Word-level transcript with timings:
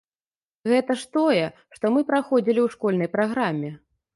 Гэта 0.71 0.95
ж 1.01 1.09
тое, 1.17 1.43
што 1.77 1.85
мы 1.99 2.03
праходзілі 2.09 2.59
ў 2.65 2.77
школьнай 2.79 3.09
праграме. 3.17 3.71